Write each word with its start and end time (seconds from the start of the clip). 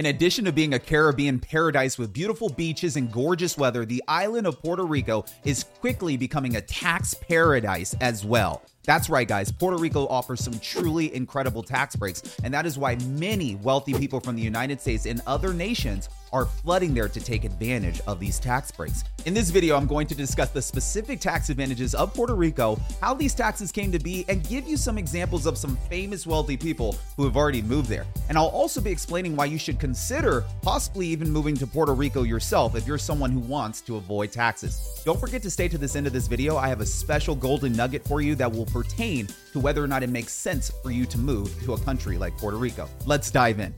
In 0.00 0.06
addition 0.06 0.46
to 0.46 0.52
being 0.52 0.72
a 0.72 0.78
Caribbean 0.78 1.38
paradise 1.38 1.98
with 1.98 2.14
beautiful 2.14 2.48
beaches 2.48 2.96
and 2.96 3.12
gorgeous 3.12 3.58
weather, 3.58 3.84
the 3.84 4.02
island 4.08 4.46
of 4.46 4.58
Puerto 4.58 4.82
Rico 4.82 5.26
is 5.44 5.64
quickly 5.64 6.16
becoming 6.16 6.56
a 6.56 6.62
tax 6.62 7.12
paradise 7.12 7.94
as 8.00 8.24
well. 8.24 8.62
That's 8.90 9.08
right, 9.08 9.28
guys. 9.28 9.52
Puerto 9.52 9.76
Rico 9.76 10.08
offers 10.08 10.42
some 10.42 10.58
truly 10.58 11.14
incredible 11.14 11.62
tax 11.62 11.94
breaks, 11.94 12.36
and 12.42 12.52
that 12.52 12.66
is 12.66 12.76
why 12.76 12.96
many 12.96 13.54
wealthy 13.54 13.94
people 13.94 14.18
from 14.18 14.34
the 14.34 14.42
United 14.42 14.80
States 14.80 15.06
and 15.06 15.22
other 15.28 15.54
nations 15.54 16.08
are 16.32 16.46
flooding 16.46 16.94
there 16.94 17.08
to 17.08 17.20
take 17.20 17.44
advantage 17.44 18.00
of 18.06 18.20
these 18.20 18.38
tax 18.38 18.70
breaks. 18.70 19.04
In 19.26 19.34
this 19.34 19.50
video, 19.50 19.76
I'm 19.76 19.86
going 19.86 20.06
to 20.06 20.14
discuss 20.14 20.50
the 20.50 20.62
specific 20.62 21.20
tax 21.20 21.50
advantages 21.50 21.94
of 21.94 22.14
Puerto 22.14 22.34
Rico, 22.34 22.80
how 23.00 23.14
these 23.14 23.34
taxes 23.34 23.72
came 23.72 23.92
to 23.92 23.98
be, 23.98 24.24
and 24.28 24.46
give 24.48 24.66
you 24.66 24.76
some 24.76 24.96
examples 24.96 25.46
of 25.46 25.58
some 25.58 25.76
famous 25.88 26.26
wealthy 26.26 26.56
people 26.56 26.96
who 27.16 27.24
have 27.24 27.36
already 27.36 27.62
moved 27.62 27.88
there. 27.88 28.06
And 28.28 28.38
I'll 28.38 28.46
also 28.46 28.80
be 28.80 28.90
explaining 28.90 29.36
why 29.36 29.46
you 29.46 29.58
should 29.58 29.78
consider 29.78 30.44
possibly 30.62 31.06
even 31.08 31.30
moving 31.30 31.56
to 31.56 31.66
Puerto 31.66 31.94
Rico 31.94 32.22
yourself 32.22 32.76
if 32.76 32.86
you're 32.86 32.98
someone 32.98 33.30
who 33.30 33.40
wants 33.40 33.80
to 33.82 33.96
avoid 33.96 34.32
taxes. 34.32 35.02
Don't 35.04 35.18
forget 35.18 35.42
to 35.42 35.50
stay 35.50 35.68
to 35.68 35.78
this 35.78 35.96
end 35.96 36.06
of 36.06 36.12
this 36.12 36.26
video. 36.26 36.56
I 36.56 36.68
have 36.68 36.80
a 36.80 36.86
special 36.86 37.34
golden 37.34 37.72
nugget 37.72 38.06
for 38.06 38.20
you 38.20 38.34
that 38.36 38.50
will 38.50 38.66
pertain 38.82 39.28
to 39.52 39.60
whether 39.60 39.82
or 39.84 39.86
not 39.86 40.02
it 40.02 40.08
makes 40.08 40.32
sense 40.32 40.70
for 40.82 40.90
you 40.90 41.04
to 41.04 41.18
move 41.18 41.48
to 41.64 41.74
a 41.74 41.80
country 41.80 42.16
like 42.16 42.36
Puerto 42.38 42.56
Rico. 42.56 42.88
Let's 43.04 43.30
dive 43.30 43.60
in. 43.60 43.74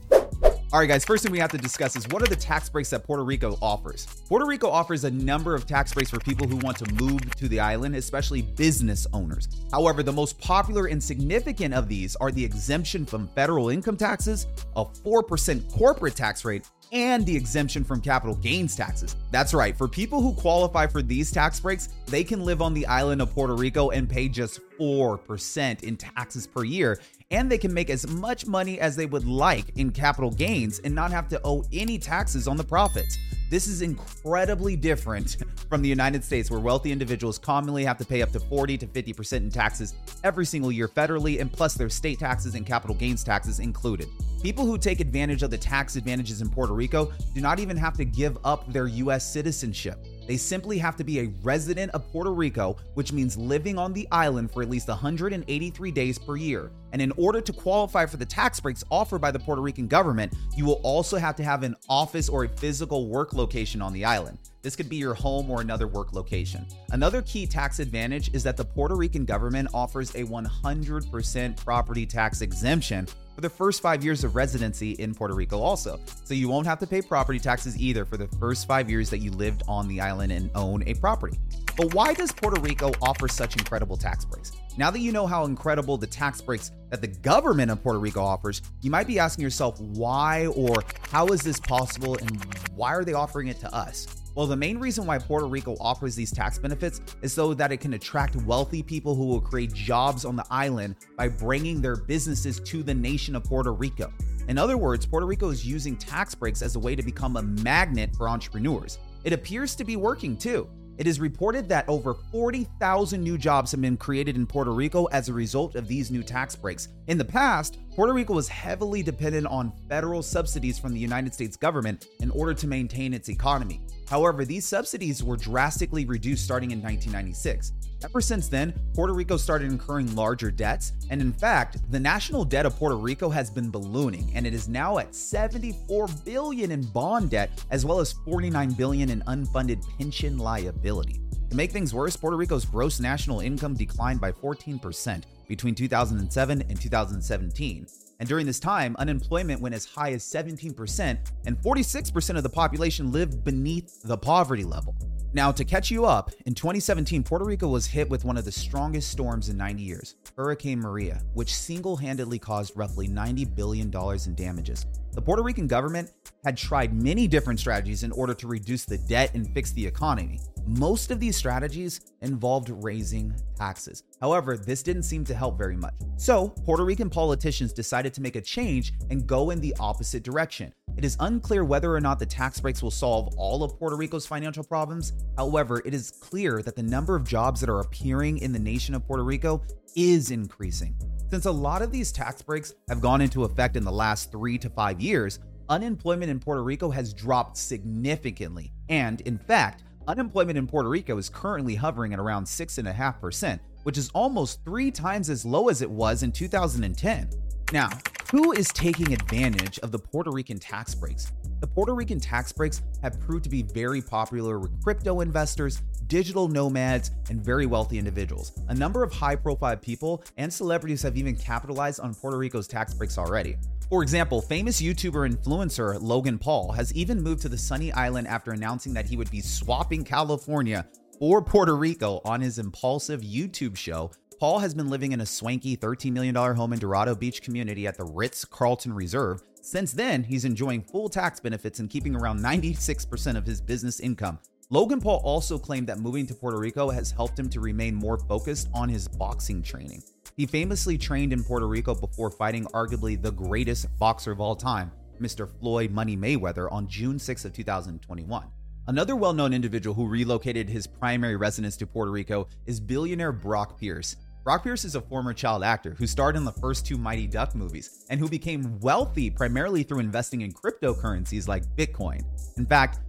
All 0.73 0.79
right, 0.79 0.87
guys, 0.87 1.05
first 1.05 1.21
thing 1.21 1.31
we 1.31 1.37
have 1.37 1.51
to 1.51 1.57
discuss 1.59 1.95
is 1.95 2.07
what 2.07 2.23
are 2.23 2.27
the 2.27 2.35
tax 2.35 2.67
breaks 2.67 2.89
that 2.89 3.03
Puerto 3.03 3.23
Rico 3.23 3.59
offers? 3.61 4.07
Puerto 4.27 4.45
Rico 4.45 4.67
offers 4.69 5.03
a 5.03 5.11
number 5.11 5.53
of 5.53 5.67
tax 5.67 5.93
breaks 5.93 6.09
for 6.09 6.19
people 6.19 6.47
who 6.47 6.55
want 6.57 6.77
to 6.77 6.91
move 6.95 7.35
to 7.35 7.47
the 7.47 7.59
island, 7.59 7.95
especially 7.95 8.41
business 8.41 9.05
owners. 9.13 9.47
However, 9.71 10.01
the 10.01 10.11
most 10.11 10.39
popular 10.39 10.87
and 10.87 11.03
significant 11.03 11.75
of 11.75 11.87
these 11.87 12.15
are 12.15 12.31
the 12.31 12.43
exemption 12.43 13.05
from 13.05 13.27
federal 13.35 13.69
income 13.69 13.97
taxes, 13.97 14.47
a 14.75 14.83
4% 14.83 15.71
corporate 15.71 16.15
tax 16.15 16.43
rate, 16.43 16.67
and 16.91 17.23
the 17.25 17.35
exemption 17.35 17.83
from 17.83 18.01
capital 18.01 18.35
gains 18.35 18.75
taxes. 18.75 19.15
That's 19.29 19.53
right, 19.53 19.77
for 19.77 19.87
people 19.87 20.21
who 20.21 20.33
qualify 20.33 20.87
for 20.87 21.03
these 21.03 21.31
tax 21.31 21.59
breaks, 21.59 21.89
they 22.07 22.23
can 22.23 22.43
live 22.45 22.63
on 22.63 22.73
the 22.73 22.85
island 22.87 23.21
of 23.21 23.31
Puerto 23.33 23.55
Rico 23.55 23.91
and 23.91 24.09
pay 24.09 24.27
just 24.27 24.59
4% 24.79 25.83
in 25.83 25.97
taxes 25.97 26.47
per 26.47 26.63
year 26.63 26.99
and 27.33 27.51
they 27.51 27.57
can 27.57 27.73
make 27.73 27.89
as 27.89 28.07
much 28.07 28.45
money 28.45 28.79
as 28.79 28.95
they 28.95 29.07
would 29.07 29.25
like 29.25 29.75
in 29.75 29.91
capital 29.91 30.29
gains 30.29 30.79
and 30.79 30.93
not 30.93 31.11
have 31.11 31.27
to 31.29 31.41
owe 31.43 31.63
any 31.73 31.97
taxes 31.97 32.47
on 32.47 32.57
the 32.57 32.63
profits. 32.63 33.17
This 33.49 33.67
is 33.67 33.81
incredibly 33.81 34.75
different 34.75 35.37
from 35.69 35.81
the 35.81 35.89
United 35.89 36.23
States, 36.23 36.51
where 36.51 36.59
wealthy 36.59 36.91
individuals 36.91 37.39
commonly 37.39 37.83
have 37.85 37.97
to 37.97 38.05
pay 38.05 38.21
up 38.21 38.31
to 38.31 38.39
40 38.39 38.77
to 38.77 38.87
50% 38.87 39.37
in 39.37 39.49
taxes 39.49 39.95
every 40.23 40.45
single 40.45 40.71
year 40.71 40.87
federally, 40.87 41.41
and 41.41 41.51
plus 41.51 41.73
their 41.73 41.89
state 41.89 42.19
taxes 42.19 42.53
and 42.53 42.65
capital 42.65 42.95
gains 42.95 43.23
taxes 43.23 43.59
included. 43.59 44.07
People 44.43 44.65
who 44.65 44.77
take 44.77 44.99
advantage 44.99 45.41
of 45.41 45.49
the 45.49 45.57
tax 45.57 45.95
advantages 45.95 46.41
in 46.41 46.49
Puerto 46.49 46.73
Rico 46.73 47.11
do 47.33 47.41
not 47.41 47.59
even 47.59 47.77
have 47.77 47.93
to 47.93 48.05
give 48.05 48.37
up 48.43 48.71
their 48.71 48.87
US 48.87 49.31
citizenship. 49.31 49.97
They 50.27 50.37
simply 50.37 50.77
have 50.77 50.95
to 50.97 51.03
be 51.03 51.19
a 51.19 51.31
resident 51.41 51.91
of 51.91 52.09
Puerto 52.11 52.31
Rico, 52.31 52.77
which 52.93 53.11
means 53.11 53.37
living 53.37 53.77
on 53.77 53.93
the 53.93 54.07
island 54.11 54.51
for 54.51 54.61
at 54.61 54.69
least 54.69 54.87
183 54.87 55.91
days 55.91 56.17
per 56.17 56.35
year. 56.35 56.71
And 56.93 57.01
in 57.01 57.11
order 57.17 57.41
to 57.41 57.51
qualify 57.51 58.05
for 58.05 58.17
the 58.17 58.25
tax 58.25 58.59
breaks 58.59 58.83
offered 58.89 59.19
by 59.19 59.31
the 59.31 59.39
Puerto 59.39 59.61
Rican 59.61 59.87
government, 59.87 60.31
you 60.55 60.63
will 60.63 60.79
also 60.83 61.17
have 61.17 61.35
to 61.37 61.43
have 61.43 61.63
an 61.63 61.75
office 61.89 62.29
or 62.29 62.45
a 62.45 62.47
physical 62.47 63.07
work 63.07 63.33
location 63.33 63.81
on 63.81 63.91
the 63.91 64.05
island. 64.05 64.37
This 64.61 64.75
could 64.77 64.87
be 64.87 64.95
your 64.95 65.15
home 65.15 65.49
or 65.51 65.59
another 65.59 65.87
work 65.87 66.13
location. 66.13 66.65
Another 66.91 67.21
key 67.23 67.45
tax 67.45 67.79
advantage 67.79 68.33
is 68.33 68.43
that 68.43 68.55
the 68.55 68.63
Puerto 68.63 68.95
Rican 68.95 69.25
government 69.25 69.67
offers 69.73 70.11
a 70.11 70.23
100% 70.23 71.57
property 71.57 72.05
tax 72.05 72.41
exemption 72.41 73.07
for 73.35 73.41
the 73.41 73.49
first 73.49 73.81
five 73.81 74.03
years 74.03 74.23
of 74.23 74.35
residency 74.35 74.91
in 74.91 75.13
Puerto 75.13 75.33
Rico, 75.33 75.59
also. 75.59 75.99
So 76.23 76.33
you 76.33 76.47
won't 76.47 76.67
have 76.67 76.79
to 76.79 76.87
pay 76.87 77.01
property 77.01 77.39
taxes 77.39 77.77
either 77.77 78.05
for 78.05 78.15
the 78.15 78.27
first 78.39 78.67
five 78.67 78.89
years 78.89 79.09
that 79.09 79.17
you 79.17 79.31
lived 79.31 79.63
on 79.67 79.87
the 79.87 79.99
island 79.99 80.31
and 80.31 80.51
own 80.55 80.83
a 80.87 80.93
property. 80.93 81.39
But 81.75 81.93
why 81.95 82.13
does 82.13 82.31
Puerto 82.31 82.61
Rico 82.61 82.91
offer 83.01 83.27
such 83.27 83.57
incredible 83.57 83.97
tax 83.97 84.23
breaks? 84.23 84.51
Now 84.75 84.89
that 84.89 84.99
you 84.99 85.11
know 85.11 85.27
how 85.27 85.45
incredible 85.45 85.97
the 85.97 86.07
tax 86.07 86.41
breaks 86.41 86.71
that 86.89 86.99
the 86.99 87.07
government 87.07 87.69
of 87.69 87.83
Puerto 87.83 87.99
Rico 87.99 88.23
offers, 88.23 88.63
you 88.81 88.89
might 88.89 89.05
be 89.05 89.19
asking 89.19 89.43
yourself 89.43 89.79
why 89.79 90.47
or 90.47 90.83
how 91.11 91.27
is 91.27 91.41
this 91.41 91.59
possible 91.59 92.17
and 92.17 92.43
why 92.75 92.91
are 92.95 93.03
they 93.03 93.13
offering 93.13 93.49
it 93.49 93.59
to 93.59 93.71
us? 93.73 94.07
Well, 94.33 94.47
the 94.47 94.55
main 94.55 94.79
reason 94.79 95.05
why 95.05 95.19
Puerto 95.19 95.45
Rico 95.45 95.77
offers 95.79 96.15
these 96.15 96.31
tax 96.31 96.57
benefits 96.57 97.01
is 97.21 97.31
so 97.31 97.53
that 97.53 97.71
it 97.71 97.77
can 97.77 97.93
attract 97.93 98.35
wealthy 98.35 98.81
people 98.81 99.13
who 99.13 99.27
will 99.27 99.41
create 99.41 99.71
jobs 99.73 100.25
on 100.25 100.35
the 100.35 100.45
island 100.49 100.95
by 101.17 101.27
bringing 101.27 101.79
their 101.79 101.95
businesses 101.95 102.59
to 102.61 102.81
the 102.81 102.95
nation 102.95 103.35
of 103.35 103.43
Puerto 103.43 103.73
Rico. 103.73 104.11
In 104.47 104.57
other 104.57 104.77
words, 104.77 105.05
Puerto 105.05 105.27
Rico 105.27 105.49
is 105.49 105.63
using 105.63 105.95
tax 105.95 106.33
breaks 106.33 106.63
as 106.63 106.75
a 106.75 106.79
way 106.79 106.95
to 106.95 107.03
become 107.03 107.37
a 107.37 107.43
magnet 107.43 108.15
for 108.15 108.27
entrepreneurs. 108.27 108.97
It 109.23 109.33
appears 109.33 109.75
to 109.75 109.83
be 109.83 109.97
working 109.97 110.35
too. 110.35 110.67
It 110.97 111.07
is 111.07 111.19
reported 111.19 111.67
that 111.69 111.89
over 111.89 112.13
40,000 112.13 113.21
new 113.21 113.37
jobs 113.37 113.71
have 113.71 113.81
been 113.81 113.97
created 113.97 114.35
in 114.35 114.45
Puerto 114.45 114.71
Rico 114.71 115.05
as 115.05 115.27
a 115.27 115.33
result 115.33 115.75
of 115.75 115.87
these 115.87 116.11
new 116.11 116.21
tax 116.21 116.55
breaks. 116.55 116.87
In 117.07 117.17
the 117.17 117.25
past, 117.25 117.79
Puerto 117.95 118.13
Rico 118.13 118.33
was 118.33 118.47
heavily 118.47 119.01
dependent 119.01 119.47
on 119.47 119.73
federal 119.89 120.21
subsidies 120.21 120.77
from 120.77 120.93
the 120.93 120.99
United 120.99 121.33
States 121.33 121.57
government 121.57 122.07
in 122.19 122.29
order 122.31 122.53
to 122.53 122.67
maintain 122.67 123.13
its 123.13 123.29
economy. 123.29 123.81
However, 124.07 124.45
these 124.45 124.67
subsidies 124.67 125.23
were 125.23 125.37
drastically 125.37 126.05
reduced 126.05 126.43
starting 126.43 126.71
in 126.71 126.81
1996. 126.81 127.73
Ever 128.03 128.19
since 128.19 128.49
then, 128.49 128.73
Puerto 128.93 129.13
Rico 129.13 129.37
started 129.37 129.71
incurring 129.71 130.13
larger 130.13 130.51
debts, 130.51 130.91
and 131.09 131.21
in 131.21 131.31
fact, 131.31 131.77
the 131.89 131.99
national 131.99 132.43
debt 132.43 132.65
of 132.65 132.75
Puerto 132.75 132.97
Rico 132.97 133.29
has 133.29 133.49
been 133.49 133.69
ballooning 133.71 134.29
and 134.35 134.45
it 134.45 134.53
is 134.53 134.67
now 134.67 134.97
at 134.97 135.15
74 135.15 136.07
billion 136.25 136.71
in 136.71 136.83
bond 136.83 137.29
debt 137.29 137.63
as 137.71 137.85
well 137.85 138.01
as 138.01 138.11
49 138.11 138.71
billion 138.73 139.09
in 139.09 139.21
unfunded 139.21 139.81
pension 139.97 140.37
liability. 140.37 141.21
To 141.49 141.55
make 141.55 141.71
things 141.71 141.93
worse, 141.93 142.17
Puerto 142.17 142.35
Rico's 142.35 142.65
gross 142.65 142.99
national 142.99 143.39
income 143.39 143.73
declined 143.73 144.19
by 144.19 144.33
14% 144.33 145.23
between 145.47 145.73
2007 145.73 146.61
and 146.61 146.81
2017. 146.81 147.87
And 148.19 148.29
during 148.29 148.45
this 148.45 148.59
time, 148.59 148.95
unemployment 148.99 149.61
went 149.61 149.75
as 149.75 149.85
high 149.85 150.11
as 150.11 150.23
17%, 150.23 151.17
and 151.45 151.57
46% 151.61 152.37
of 152.37 152.43
the 152.43 152.49
population 152.49 153.11
lived 153.11 153.43
beneath 153.43 154.01
the 154.03 154.17
poverty 154.17 154.63
level. 154.63 154.95
Now, 155.35 155.51
to 155.51 155.65
catch 155.65 155.89
you 155.89 156.05
up, 156.05 156.29
in 156.45 156.53
2017, 156.53 157.23
Puerto 157.23 157.43
Rico 157.43 157.67
was 157.67 157.87
hit 157.87 158.07
with 158.07 158.23
one 158.23 158.37
of 158.37 158.45
the 158.45 158.51
strongest 158.51 159.09
storms 159.09 159.49
in 159.49 159.57
90 159.57 159.81
years, 159.81 160.15
Hurricane 160.37 160.79
Maria, 160.79 161.23
which 161.33 161.55
single 161.55 161.97
handedly 161.97 162.37
caused 162.37 162.77
roughly 162.77 163.07
$90 163.07 163.55
billion 163.55 163.91
in 163.91 164.35
damages. 164.35 164.85
The 165.13 165.21
Puerto 165.23 165.41
Rican 165.41 165.65
government 165.65 166.11
had 166.45 166.55
tried 166.55 166.93
many 166.93 167.27
different 167.27 167.59
strategies 167.59 168.03
in 168.03 168.11
order 168.11 168.35
to 168.35 168.47
reduce 168.47 168.85
the 168.85 168.99
debt 168.99 169.33
and 169.33 169.51
fix 169.55 169.71
the 169.71 169.87
economy. 169.87 170.39
Most 170.65 171.11
of 171.11 171.19
these 171.19 171.35
strategies 171.35 171.99
involved 172.21 172.69
raising 172.69 173.35
taxes. 173.55 174.03
However, 174.21 174.55
this 174.55 174.81
didn't 174.81 175.03
seem 175.03 175.25
to 175.25 175.35
help 175.35 175.57
very 175.57 175.75
much. 175.75 175.93
So, 176.15 176.49
Puerto 176.49 176.85
Rican 176.85 177.09
politicians 177.09 177.73
decided 177.73 178.13
to 178.13 178.21
make 178.21 178.37
a 178.37 178.41
change 178.41 178.93
and 179.09 179.27
go 179.27 179.49
in 179.49 179.59
the 179.59 179.75
opposite 179.79 180.23
direction. 180.23 180.71
It 180.95 181.03
is 181.03 181.17
unclear 181.19 181.65
whether 181.65 181.93
or 181.93 181.99
not 181.99 182.17
the 182.17 182.25
tax 182.25 182.61
breaks 182.61 182.81
will 182.81 182.91
solve 182.91 183.33
all 183.35 183.63
of 183.63 183.77
Puerto 183.77 183.97
Rico's 183.97 184.25
financial 184.25 184.63
problems. 184.63 185.11
However, 185.37 185.81
it 185.83 185.93
is 185.93 186.11
clear 186.11 186.61
that 186.61 186.75
the 186.75 186.83
number 186.83 187.15
of 187.15 187.27
jobs 187.27 187.59
that 187.59 187.69
are 187.69 187.81
appearing 187.81 188.37
in 188.37 188.53
the 188.53 188.59
nation 188.59 188.95
of 188.95 189.05
Puerto 189.05 189.23
Rico 189.23 189.61
is 189.95 190.31
increasing. 190.31 190.95
Since 191.29 191.45
a 191.45 191.51
lot 191.51 191.81
of 191.81 191.91
these 191.91 192.11
tax 192.11 192.41
breaks 192.41 192.73
have 192.87 193.01
gone 193.01 193.19
into 193.19 193.43
effect 193.43 193.75
in 193.75 193.83
the 193.83 193.91
last 193.91 194.31
three 194.31 194.57
to 194.59 194.69
five 194.69 195.01
years, 195.01 195.39
unemployment 195.67 196.29
in 196.29 196.39
Puerto 196.39 196.63
Rico 196.63 196.89
has 196.91 197.13
dropped 197.13 197.57
significantly. 197.57 198.71
And 198.89 199.21
in 199.21 199.37
fact, 199.37 199.83
Unemployment 200.07 200.57
in 200.57 200.67
Puerto 200.67 200.89
Rico 200.89 201.17
is 201.17 201.29
currently 201.29 201.75
hovering 201.75 202.13
at 202.13 202.19
around 202.19 202.43
6.5%, 202.45 203.59
which 203.83 203.97
is 203.97 204.09
almost 204.13 204.63
three 204.65 204.91
times 204.91 205.29
as 205.29 205.45
low 205.45 205.69
as 205.69 205.81
it 205.81 205.89
was 205.89 206.23
in 206.23 206.31
2010. 206.31 207.29
Now, 207.71 207.89
who 208.29 208.51
is 208.51 208.67
taking 208.69 209.13
advantage 209.13 209.79
of 209.79 209.91
the 209.91 209.99
Puerto 209.99 210.31
Rican 210.31 210.59
tax 210.59 210.93
breaks? 210.93 211.31
The 211.61 211.67
Puerto 211.67 211.95
Rican 211.95 212.19
tax 212.19 212.51
breaks 212.51 212.81
have 213.01 213.17
proved 213.21 213.45
to 213.45 213.49
be 213.49 213.61
very 213.61 214.01
popular 214.01 214.59
with 214.59 214.83
crypto 214.83 215.21
investors, 215.21 215.81
digital 216.07 216.49
nomads, 216.49 217.11
and 217.29 217.43
very 217.43 217.65
wealthy 217.65 217.97
individuals. 217.97 218.51
A 218.67 218.75
number 218.75 219.03
of 219.03 219.13
high 219.13 219.37
profile 219.37 219.77
people 219.77 220.23
and 220.35 220.51
celebrities 220.51 221.01
have 221.03 221.15
even 221.15 221.35
capitalized 221.35 222.01
on 222.01 222.13
Puerto 222.13 222.37
Rico's 222.37 222.67
tax 222.67 222.93
breaks 222.93 223.17
already. 223.17 223.55
For 223.89 224.01
example, 224.01 224.41
famous 224.41 224.81
YouTuber 224.81 225.29
influencer 225.31 226.01
Logan 226.01 226.39
Paul 226.39 226.71
has 226.71 226.93
even 226.93 227.21
moved 227.21 227.41
to 227.43 227.49
the 227.49 227.57
sunny 227.57 227.91
island 227.91 228.27
after 228.27 228.51
announcing 228.51 228.93
that 228.93 229.05
he 229.05 229.17
would 229.17 229.29
be 229.29 229.41
swapping 229.41 230.03
California 230.03 230.87
for 231.19 231.43
Puerto 231.43 231.75
Rico 231.75 232.21
on 232.25 232.41
his 232.41 232.57
Impaulsive 232.57 233.21
YouTube 233.21 233.77
show. 233.77 234.11
Paul 234.39 234.59
has 234.59 234.73
been 234.73 234.89
living 234.89 235.11
in 235.11 235.21
a 235.21 235.25
swanky 235.25 235.77
$13 235.77 236.11
million 236.11 236.35
home 236.35 236.73
in 236.73 236.79
Dorado 236.79 237.13
Beach 237.13 237.41
community 237.41 237.85
at 237.85 237.97
the 237.97 238.05
Ritz 238.05 238.45
Carlton 238.45 238.93
Reserve. 238.93 239.43
Since 239.61 239.93
then, 239.93 240.23
he's 240.23 240.43
enjoying 240.43 240.81
full 240.81 241.07
tax 241.07 241.39
benefits 241.39 241.79
and 241.79 241.89
keeping 241.89 242.15
around 242.15 242.39
96% 242.39 243.37
of 243.37 243.45
his 243.45 243.61
business 243.61 243.99
income. 243.99 244.39
Logan 244.69 245.01
Paul 245.01 245.21
also 245.23 245.59
claimed 245.59 245.87
that 245.87 245.99
moving 245.99 246.25
to 246.27 246.33
Puerto 246.33 246.57
Rico 246.57 246.89
has 246.89 247.11
helped 247.11 247.37
him 247.37 247.49
to 247.49 247.59
remain 247.59 247.93
more 247.93 248.17
focused 248.17 248.69
on 248.73 248.89
his 248.89 249.07
boxing 249.07 249.61
training. 249.61 250.01
He 250.35 250.47
famously 250.47 250.97
trained 250.97 251.31
in 251.31 251.43
Puerto 251.43 251.67
Rico 251.67 251.93
before 251.93 252.31
fighting 252.31 252.65
arguably 252.73 253.21
the 253.21 253.31
greatest 253.31 253.87
boxer 253.99 254.31
of 254.31 254.41
all 254.41 254.55
time, 254.55 254.91
Mr. 255.21 255.47
Floyd 255.59 255.91
Money 255.91 256.17
Mayweather, 256.17 256.71
on 256.71 256.87
June 256.87 257.19
6 257.19 257.45
of 257.45 257.53
2021. 257.53 258.47
Another 258.87 259.15
well 259.15 259.33
known 259.33 259.53
individual 259.53 259.93
who 259.93 260.07
relocated 260.07 260.67
his 260.67 260.87
primary 260.87 261.35
residence 261.35 261.77
to 261.77 261.85
Puerto 261.85 262.11
Rico 262.11 262.47
is 262.65 262.79
billionaire 262.79 263.31
Brock 263.31 263.79
Pierce. 263.79 264.15
Brock 264.43 264.63
Pierce 264.63 264.83
is 264.83 264.95
a 264.95 265.01
former 265.01 265.33
child 265.33 265.63
actor 265.63 265.91
who 265.91 266.07
starred 266.07 266.35
in 266.35 266.43
the 266.43 266.51
first 266.51 266.85
two 266.85 266.97
Mighty 266.97 267.27
Duck 267.27 267.53
movies 267.53 268.03
and 268.09 268.19
who 268.19 268.27
became 268.27 268.79
wealthy 268.79 269.29
primarily 269.29 269.83
through 269.83 269.99
investing 269.99 270.41
in 270.41 270.51
cryptocurrencies 270.51 271.47
like 271.47 271.63
Bitcoin. 271.77 272.23
In 272.57 272.65
fact, 272.65 272.99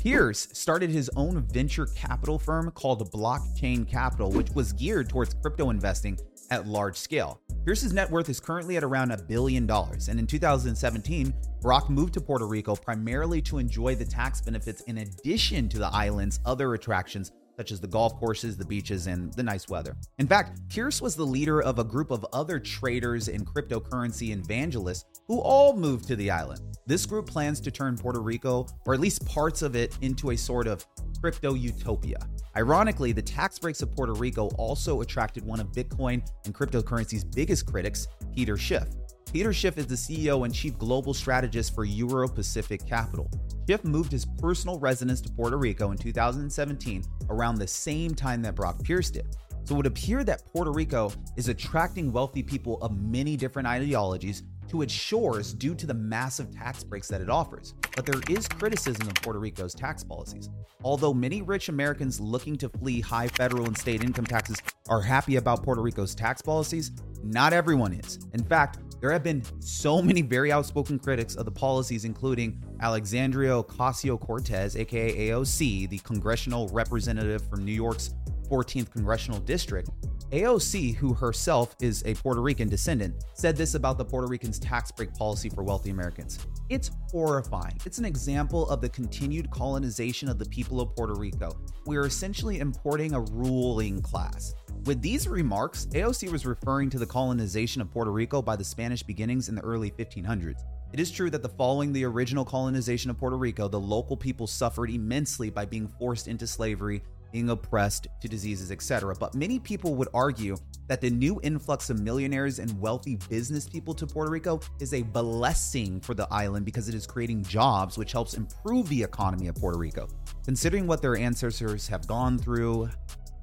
Pierce 0.00 0.48
started 0.52 0.90
his 0.90 1.08
own 1.14 1.46
venture 1.46 1.86
capital 1.86 2.40
firm 2.40 2.72
called 2.72 3.10
Blockchain 3.12 3.88
Capital, 3.88 4.32
which 4.32 4.50
was 4.50 4.72
geared 4.72 5.08
towards 5.08 5.32
crypto 5.34 5.70
investing 5.70 6.18
at 6.52 6.66
large 6.66 6.98
scale. 6.98 7.40
Pierce's 7.64 7.94
net 7.94 8.10
worth 8.10 8.28
is 8.28 8.38
currently 8.38 8.76
at 8.76 8.84
around 8.84 9.10
a 9.10 9.16
billion 9.16 9.66
dollars, 9.66 10.08
and 10.08 10.20
in 10.20 10.26
2017, 10.26 11.32
Brock 11.62 11.88
moved 11.88 12.12
to 12.12 12.20
Puerto 12.20 12.46
Rico 12.46 12.76
primarily 12.76 13.40
to 13.42 13.56
enjoy 13.56 13.94
the 13.94 14.04
tax 14.04 14.42
benefits 14.42 14.82
in 14.82 14.98
addition 14.98 15.68
to 15.70 15.78
the 15.78 15.88
island's 15.94 16.40
other 16.44 16.74
attractions 16.74 17.32
such 17.56 17.70
as 17.70 17.80
the 17.80 17.86
golf 17.86 18.18
courses, 18.18 18.56
the 18.56 18.64
beaches, 18.64 19.06
and 19.06 19.32
the 19.34 19.42
nice 19.42 19.68
weather. 19.68 19.96
In 20.18 20.26
fact, 20.26 20.58
Pierce 20.68 21.00
was 21.00 21.16
the 21.16 21.24
leader 21.24 21.62
of 21.62 21.78
a 21.78 21.84
group 21.84 22.10
of 22.10 22.26
other 22.32 22.58
traders 22.58 23.28
and 23.28 23.46
cryptocurrency 23.46 24.30
evangelists 24.30 25.04
who 25.28 25.38
all 25.38 25.74
moved 25.76 26.06
to 26.08 26.16
the 26.16 26.30
island. 26.30 26.60
This 26.86 27.06
group 27.06 27.26
plans 27.26 27.60
to 27.60 27.70
turn 27.70 27.96
Puerto 27.96 28.20
Rico, 28.20 28.66
or 28.86 28.94
at 28.94 29.00
least 29.00 29.26
parts 29.26 29.62
of 29.62 29.76
it, 29.76 29.96
into 30.00 30.30
a 30.30 30.36
sort 30.36 30.66
of 30.66 30.84
crypto 31.20 31.54
utopia. 31.54 32.26
Ironically, 32.54 33.12
the 33.12 33.22
tax 33.22 33.58
breaks 33.58 33.80
of 33.80 33.90
Puerto 33.92 34.12
Rico 34.12 34.48
also 34.58 35.00
attracted 35.00 35.42
one 35.42 35.58
of 35.58 35.68
Bitcoin 35.68 36.22
and 36.44 36.54
cryptocurrency's 36.54 37.24
biggest 37.24 37.64
critics, 37.64 38.08
Peter 38.34 38.58
Schiff. 38.58 38.88
Peter 39.32 39.54
Schiff 39.54 39.78
is 39.78 39.86
the 39.86 39.94
CEO 39.94 40.44
and 40.44 40.54
chief 40.54 40.76
global 40.76 41.14
strategist 41.14 41.74
for 41.74 41.86
Euro 41.86 42.28
Pacific 42.28 42.86
Capital. 42.86 43.30
Schiff 43.66 43.82
moved 43.84 44.12
his 44.12 44.26
personal 44.26 44.78
residence 44.78 45.22
to 45.22 45.30
Puerto 45.30 45.56
Rico 45.56 45.92
in 45.92 45.96
2017 45.96 47.02
around 47.30 47.54
the 47.54 47.66
same 47.66 48.14
time 48.14 48.42
that 48.42 48.54
Brock 48.54 48.84
Pierce 48.84 49.10
did. 49.10 49.34
So 49.64 49.74
it 49.74 49.76
would 49.78 49.86
appear 49.86 50.22
that 50.24 50.44
Puerto 50.52 50.72
Rico 50.72 51.10
is 51.38 51.48
attracting 51.48 52.12
wealthy 52.12 52.42
people 52.42 52.76
of 52.82 53.00
many 53.00 53.34
different 53.34 53.66
ideologies 53.66 54.42
to 54.72 54.80
its 54.80 54.92
shores 54.92 55.52
due 55.52 55.74
to 55.74 55.86
the 55.86 55.94
massive 55.94 56.50
tax 56.50 56.82
breaks 56.82 57.06
that 57.08 57.20
it 57.20 57.28
offers. 57.28 57.74
But 57.94 58.06
there 58.06 58.20
is 58.28 58.48
criticism 58.48 59.06
of 59.06 59.14
Puerto 59.16 59.38
Rico's 59.38 59.74
tax 59.74 60.02
policies. 60.02 60.48
Although 60.82 61.12
many 61.12 61.42
rich 61.42 61.68
Americans 61.68 62.18
looking 62.20 62.56
to 62.56 62.70
flee 62.70 63.02
high 63.02 63.28
federal 63.28 63.66
and 63.66 63.76
state 63.76 64.02
income 64.02 64.24
taxes 64.24 64.56
are 64.88 65.02
happy 65.02 65.36
about 65.36 65.62
Puerto 65.62 65.82
Rico's 65.82 66.14
tax 66.14 66.40
policies, 66.40 66.90
not 67.22 67.52
everyone 67.52 67.92
is. 67.92 68.18
In 68.32 68.42
fact, 68.42 68.78
there 69.02 69.12
have 69.12 69.22
been 69.22 69.42
so 69.60 70.00
many 70.00 70.22
very 70.22 70.50
outspoken 70.50 70.98
critics 70.98 71.36
of 71.36 71.44
the 71.44 71.50
policies, 71.50 72.06
including 72.06 72.62
Alexandria 72.80 73.50
Ocasio 73.50 74.18
Cortez, 74.18 74.74
aka 74.76 75.28
AOC, 75.28 75.90
the 75.90 75.98
congressional 75.98 76.68
representative 76.68 77.42
from 77.50 77.64
New 77.64 77.72
York's 77.72 78.14
14th 78.48 78.90
congressional 78.90 79.40
district, 79.40 79.90
AOC, 80.32 80.96
who 80.96 81.12
herself 81.12 81.76
is 81.82 82.02
a 82.06 82.14
Puerto 82.14 82.40
Rican 82.40 82.66
descendant, 82.66 83.22
said 83.34 83.54
this 83.54 83.74
about 83.74 83.98
the 83.98 84.04
Puerto 84.04 84.26
Ricans' 84.26 84.58
tax 84.58 84.90
break 84.90 85.12
policy 85.12 85.50
for 85.50 85.62
wealthy 85.62 85.90
Americans. 85.90 86.38
It's 86.70 86.90
horrifying. 87.10 87.78
It's 87.84 87.98
an 87.98 88.06
example 88.06 88.66
of 88.70 88.80
the 88.80 88.88
continued 88.88 89.50
colonization 89.50 90.30
of 90.30 90.38
the 90.38 90.46
people 90.46 90.80
of 90.80 90.96
Puerto 90.96 91.12
Rico. 91.16 91.54
We 91.84 91.98
are 91.98 92.06
essentially 92.06 92.60
importing 92.60 93.12
a 93.12 93.20
ruling 93.20 94.00
class. 94.00 94.54
With 94.86 95.02
these 95.02 95.28
remarks, 95.28 95.86
AOC 95.92 96.32
was 96.32 96.46
referring 96.46 96.88
to 96.90 96.98
the 96.98 97.04
colonization 97.04 97.82
of 97.82 97.90
Puerto 97.92 98.10
Rico 98.10 98.40
by 98.40 98.56
the 98.56 98.64
Spanish 98.64 99.02
beginnings 99.02 99.50
in 99.50 99.54
the 99.54 99.60
early 99.60 99.90
1500s. 99.90 100.62
It 100.94 101.00
is 101.00 101.10
true 101.10 101.28
that 101.28 101.42
the 101.42 101.48
following 101.50 101.92
the 101.92 102.04
original 102.04 102.44
colonization 102.44 103.10
of 103.10 103.18
Puerto 103.18 103.36
Rico, 103.36 103.68
the 103.68 103.78
local 103.78 104.16
people 104.16 104.46
suffered 104.46 104.88
immensely 104.88 105.50
by 105.50 105.66
being 105.66 105.88
forced 105.88 106.26
into 106.26 106.46
slavery 106.46 107.02
being 107.32 107.50
oppressed 107.50 108.06
to 108.20 108.28
diseases, 108.28 108.70
etc. 108.70 109.14
But 109.18 109.34
many 109.34 109.58
people 109.58 109.94
would 109.94 110.08
argue 110.14 110.56
that 110.88 111.00
the 111.00 111.10
new 111.10 111.40
influx 111.42 111.90
of 111.90 112.00
millionaires 112.00 112.58
and 112.58 112.78
wealthy 112.80 113.16
business 113.28 113.68
people 113.68 113.94
to 113.94 114.06
Puerto 114.06 114.30
Rico 114.30 114.60
is 114.80 114.92
a 114.94 115.02
blessing 115.02 116.00
for 116.00 116.14
the 116.14 116.28
island 116.30 116.64
because 116.64 116.88
it 116.88 116.94
is 116.94 117.06
creating 117.06 117.42
jobs, 117.44 117.96
which 117.96 118.12
helps 118.12 118.34
improve 118.34 118.88
the 118.88 119.02
economy 119.02 119.48
of 119.48 119.54
Puerto 119.56 119.78
Rico. 119.78 120.06
Considering 120.44 120.86
what 120.86 121.00
their 121.00 121.16
ancestors 121.16 121.88
have 121.88 122.06
gone 122.06 122.38
through, 122.38 122.90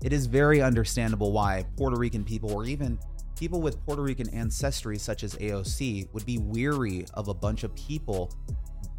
it 0.04 0.14
is 0.14 0.28
very 0.28 0.62
understandable 0.62 1.32
why 1.32 1.66
Puerto 1.76 1.98
Rican 1.98 2.24
people, 2.24 2.54
or 2.54 2.66
even 2.66 3.00
people 3.38 3.62
with 3.62 3.84
Puerto 3.86 4.02
Rican 4.02 4.30
ancestry, 4.30 4.98
such 4.98 5.24
as 5.24 5.36
AOC, 5.36 6.14
would 6.14 6.26
be 6.26 6.38
weary 6.38 7.06
of 7.14 7.30
a 7.30 7.34
bunch 7.34 7.64
of 7.64 7.74
people, 7.76 8.32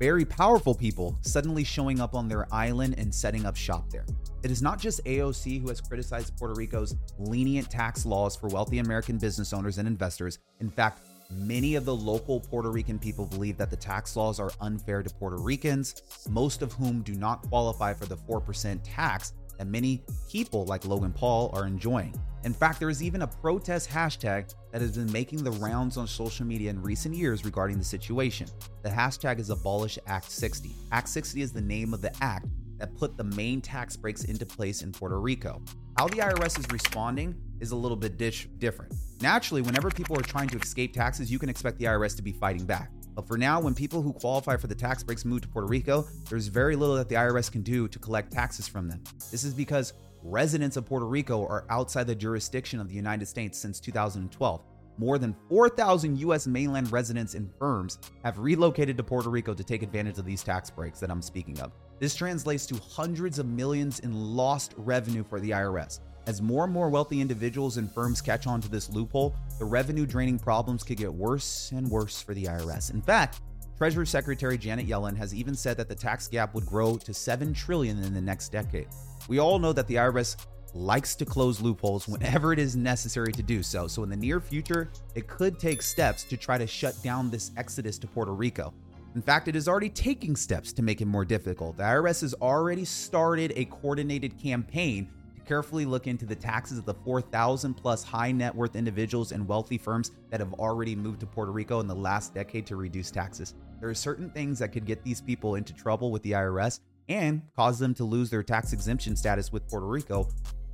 very 0.00 0.24
powerful 0.24 0.74
people, 0.74 1.18
suddenly 1.20 1.62
showing 1.62 2.00
up 2.00 2.14
on 2.14 2.26
their 2.26 2.52
island 2.52 2.94
and 2.96 3.14
setting 3.14 3.44
up 3.44 3.54
shop 3.54 3.90
there. 3.90 4.06
It 4.42 4.50
is 4.50 4.62
not 4.62 4.80
just 4.80 5.04
AOC 5.04 5.60
who 5.60 5.68
has 5.68 5.78
criticized 5.78 6.34
Puerto 6.38 6.54
Rico's 6.54 6.96
lenient 7.18 7.70
tax 7.70 8.06
laws 8.06 8.34
for 8.34 8.48
wealthy 8.48 8.78
American 8.78 9.18
business 9.18 9.52
owners 9.52 9.76
and 9.76 9.86
investors. 9.86 10.38
In 10.60 10.70
fact, 10.70 11.02
many 11.30 11.74
of 11.74 11.84
the 11.84 11.94
local 11.94 12.40
Puerto 12.40 12.70
Rican 12.70 12.98
people 12.98 13.26
believe 13.26 13.58
that 13.58 13.68
the 13.68 13.76
tax 13.76 14.16
laws 14.16 14.40
are 14.40 14.50
unfair 14.62 15.02
to 15.02 15.10
Puerto 15.10 15.36
Ricans, 15.36 16.26
most 16.30 16.62
of 16.62 16.72
whom 16.72 17.02
do 17.02 17.12
not 17.12 17.46
qualify 17.48 17.92
for 17.92 18.06
the 18.06 18.16
4% 18.16 18.80
tax 18.82 19.34
that 19.60 19.66
many 19.66 20.02
people 20.26 20.64
like 20.64 20.86
Logan 20.86 21.12
Paul 21.12 21.50
are 21.52 21.66
enjoying. 21.66 22.14
In 22.44 22.54
fact, 22.54 22.80
there 22.80 22.88
is 22.88 23.02
even 23.02 23.20
a 23.20 23.26
protest 23.26 23.90
hashtag 23.90 24.54
that 24.72 24.80
has 24.80 24.96
been 24.96 25.12
making 25.12 25.44
the 25.44 25.50
rounds 25.52 25.98
on 25.98 26.06
social 26.06 26.46
media 26.46 26.70
in 26.70 26.80
recent 26.80 27.14
years 27.14 27.44
regarding 27.44 27.76
the 27.76 27.84
situation. 27.84 28.46
The 28.82 28.88
hashtag 28.88 29.38
is 29.38 29.50
Abolish 29.50 29.98
Act 30.06 30.30
60. 30.30 30.70
Act 30.92 31.10
60 31.10 31.42
is 31.42 31.52
the 31.52 31.60
name 31.60 31.92
of 31.92 32.00
the 32.00 32.10
act 32.22 32.46
that 32.78 32.96
put 32.96 33.18
the 33.18 33.24
main 33.24 33.60
tax 33.60 33.96
breaks 33.96 34.24
into 34.24 34.46
place 34.46 34.80
in 34.80 34.92
Puerto 34.92 35.20
Rico. 35.20 35.60
How 35.98 36.08
the 36.08 36.16
IRS 36.16 36.58
is 36.58 36.64
responding 36.72 37.34
is 37.60 37.72
a 37.72 37.76
little 37.76 37.98
bit 37.98 38.16
dish- 38.16 38.48
different. 38.56 38.94
Naturally, 39.20 39.60
whenever 39.60 39.90
people 39.90 40.18
are 40.18 40.22
trying 40.22 40.48
to 40.48 40.58
escape 40.58 40.94
taxes, 40.94 41.30
you 41.30 41.38
can 41.38 41.50
expect 41.50 41.78
the 41.78 41.84
IRS 41.84 42.16
to 42.16 42.22
be 42.22 42.32
fighting 42.32 42.64
back. 42.64 42.90
But 43.20 43.28
for 43.28 43.36
now, 43.36 43.60
when 43.60 43.74
people 43.74 44.00
who 44.00 44.14
qualify 44.14 44.56
for 44.56 44.66
the 44.66 44.74
tax 44.74 45.02
breaks 45.02 45.26
move 45.26 45.42
to 45.42 45.48
Puerto 45.48 45.68
Rico, 45.68 46.08
there's 46.30 46.46
very 46.46 46.74
little 46.74 46.94
that 46.94 47.10
the 47.10 47.16
IRS 47.16 47.52
can 47.52 47.60
do 47.60 47.86
to 47.86 47.98
collect 47.98 48.32
taxes 48.32 48.66
from 48.66 48.88
them. 48.88 49.04
This 49.30 49.44
is 49.44 49.52
because 49.52 49.92
residents 50.22 50.78
of 50.78 50.86
Puerto 50.86 51.04
Rico 51.04 51.46
are 51.46 51.66
outside 51.68 52.06
the 52.06 52.14
jurisdiction 52.14 52.80
of 52.80 52.88
the 52.88 52.94
United 52.94 53.26
States 53.26 53.58
since 53.58 53.78
2012. 53.78 54.62
More 54.96 55.18
than 55.18 55.36
4,000 55.50 56.18
US 56.20 56.46
mainland 56.46 56.90
residents 56.90 57.34
and 57.34 57.50
firms 57.58 57.98
have 58.24 58.38
relocated 58.38 58.96
to 58.96 59.02
Puerto 59.02 59.28
Rico 59.28 59.52
to 59.52 59.62
take 59.62 59.82
advantage 59.82 60.16
of 60.16 60.24
these 60.24 60.42
tax 60.42 60.70
breaks 60.70 60.98
that 61.00 61.10
I'm 61.10 61.20
speaking 61.20 61.60
of. 61.60 61.72
This 61.98 62.14
translates 62.14 62.64
to 62.68 62.76
hundreds 62.76 63.38
of 63.38 63.44
millions 63.44 64.00
in 64.00 64.14
lost 64.14 64.72
revenue 64.78 65.24
for 65.24 65.40
the 65.40 65.50
IRS. 65.50 66.00
As 66.30 66.40
more 66.40 66.62
and 66.62 66.72
more 66.72 66.90
wealthy 66.90 67.20
individuals 67.20 67.76
and 67.76 67.92
firms 67.92 68.20
catch 68.20 68.46
on 68.46 68.60
to 68.60 68.68
this 68.68 68.88
loophole, 68.88 69.34
the 69.58 69.64
revenue 69.64 70.06
draining 70.06 70.38
problems 70.38 70.84
could 70.84 70.96
get 70.96 71.12
worse 71.12 71.72
and 71.74 71.90
worse 71.90 72.22
for 72.22 72.34
the 72.34 72.44
IRS. 72.44 72.94
In 72.94 73.02
fact, 73.02 73.40
Treasury 73.76 74.06
Secretary 74.06 74.56
Janet 74.56 74.86
Yellen 74.86 75.16
has 75.16 75.34
even 75.34 75.56
said 75.56 75.76
that 75.76 75.88
the 75.88 75.94
tax 75.96 76.28
gap 76.28 76.54
would 76.54 76.64
grow 76.66 76.96
to 76.98 77.12
7 77.12 77.52
trillion 77.52 78.00
in 78.04 78.14
the 78.14 78.20
next 78.20 78.50
decade. 78.50 78.86
We 79.26 79.40
all 79.40 79.58
know 79.58 79.72
that 79.72 79.88
the 79.88 79.96
IRS 79.96 80.36
likes 80.72 81.16
to 81.16 81.24
close 81.24 81.60
loopholes 81.60 82.06
whenever 82.06 82.52
it 82.52 82.60
is 82.60 82.76
necessary 82.76 83.32
to 83.32 83.42
do 83.42 83.60
so. 83.60 83.88
So 83.88 84.04
in 84.04 84.08
the 84.08 84.16
near 84.16 84.38
future, 84.38 84.88
it 85.16 85.26
could 85.26 85.58
take 85.58 85.82
steps 85.82 86.22
to 86.22 86.36
try 86.36 86.58
to 86.58 86.66
shut 86.68 86.94
down 87.02 87.28
this 87.30 87.50
exodus 87.56 87.98
to 87.98 88.06
Puerto 88.06 88.34
Rico. 88.34 88.72
In 89.16 89.22
fact, 89.22 89.48
it 89.48 89.56
is 89.56 89.66
already 89.66 89.90
taking 89.90 90.36
steps 90.36 90.72
to 90.74 90.82
make 90.82 91.00
it 91.00 91.06
more 91.06 91.24
difficult. 91.24 91.76
The 91.76 91.82
IRS 91.82 92.20
has 92.20 92.34
already 92.34 92.84
started 92.84 93.52
a 93.56 93.64
coordinated 93.64 94.38
campaign 94.38 95.10
carefully 95.50 95.84
look 95.84 96.06
into 96.06 96.24
the 96.24 96.36
taxes 96.36 96.78
of 96.78 96.84
the 96.84 96.94
4,000 96.94 97.74
plus 97.74 98.04
high 98.04 98.30
net 98.30 98.54
worth 98.54 98.76
individuals 98.76 99.32
and 99.32 99.48
wealthy 99.48 99.76
firms 99.76 100.12
that 100.30 100.38
have 100.38 100.52
already 100.54 100.94
moved 100.94 101.18
to 101.18 101.26
Puerto 101.26 101.50
Rico 101.50 101.80
in 101.80 101.88
the 101.88 101.94
last 101.94 102.32
decade 102.32 102.64
to 102.66 102.76
reduce 102.76 103.10
taxes. 103.10 103.54
There 103.80 103.88
are 103.88 103.94
certain 103.94 104.30
things 104.30 104.60
that 104.60 104.68
could 104.68 104.86
get 104.86 105.02
these 105.02 105.20
people 105.20 105.56
into 105.56 105.72
trouble 105.72 106.12
with 106.12 106.22
the 106.22 106.30
IRS 106.30 106.78
and 107.08 107.42
cause 107.56 107.80
them 107.80 107.94
to 107.94 108.04
lose 108.04 108.30
their 108.30 108.44
tax 108.44 108.72
exemption 108.72 109.16
status 109.16 109.50
with 109.50 109.68
Puerto 109.68 109.86
Rico 109.86 110.28